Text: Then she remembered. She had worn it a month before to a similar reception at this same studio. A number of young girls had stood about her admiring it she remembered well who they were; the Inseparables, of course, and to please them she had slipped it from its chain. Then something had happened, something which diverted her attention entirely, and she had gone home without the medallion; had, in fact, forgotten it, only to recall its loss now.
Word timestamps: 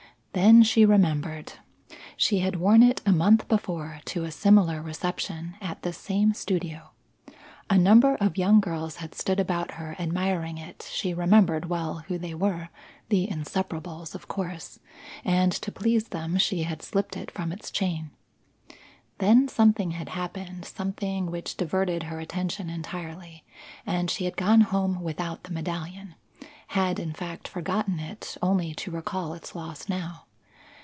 Then 0.33 0.63
she 0.63 0.85
remembered. 0.85 1.53
She 2.15 2.39
had 2.39 2.55
worn 2.55 2.83
it 2.83 3.01
a 3.05 3.11
month 3.11 3.49
before 3.49 3.99
to 4.05 4.23
a 4.23 4.31
similar 4.31 4.81
reception 4.81 5.57
at 5.59 5.81
this 5.81 5.97
same 5.97 6.33
studio. 6.33 6.91
A 7.69 7.77
number 7.77 8.15
of 8.15 8.37
young 8.37 8.61
girls 8.61 8.95
had 8.95 9.13
stood 9.13 9.41
about 9.41 9.71
her 9.71 9.93
admiring 9.99 10.57
it 10.57 10.87
she 10.89 11.13
remembered 11.13 11.65
well 11.67 11.95
who 12.07 12.17
they 12.17 12.33
were; 12.33 12.69
the 13.09 13.27
Inseparables, 13.29 14.15
of 14.15 14.29
course, 14.29 14.79
and 15.25 15.51
to 15.51 15.69
please 15.69 16.07
them 16.07 16.37
she 16.37 16.63
had 16.63 16.81
slipped 16.81 17.17
it 17.17 17.29
from 17.29 17.51
its 17.51 17.69
chain. 17.69 18.11
Then 19.17 19.49
something 19.49 19.91
had 19.91 20.07
happened, 20.07 20.63
something 20.63 21.29
which 21.29 21.57
diverted 21.57 22.03
her 22.03 22.21
attention 22.21 22.69
entirely, 22.69 23.43
and 23.85 24.09
she 24.09 24.23
had 24.23 24.37
gone 24.37 24.61
home 24.61 25.01
without 25.03 25.43
the 25.43 25.51
medallion; 25.51 26.15
had, 26.67 26.99
in 26.99 27.11
fact, 27.11 27.49
forgotten 27.49 27.99
it, 27.99 28.37
only 28.41 28.73
to 28.73 28.89
recall 28.89 29.33
its 29.33 29.53
loss 29.53 29.89
now. 29.89 30.23